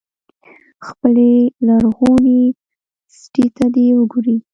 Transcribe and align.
خپلې 0.87 1.31
لرغونې 1.67 2.41
سټې 3.19 3.45
ته 3.55 3.65
دې 3.75 3.85
وګوري. 3.97 4.37